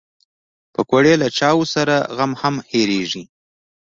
[0.73, 3.23] پکورې له چای سره غم هم هېرېږي